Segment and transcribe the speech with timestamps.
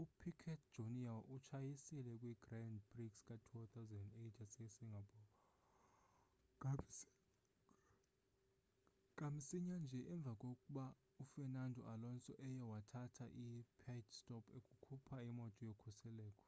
[0.00, 5.28] upiquet jr utshayisile kw grand prix ka-2008 yase singapore
[9.18, 10.84] kamsinya nje emva kokba
[11.22, 16.42] ufernando alonso eye wathatha i-pit stop ekhupha imoto yokhuseleko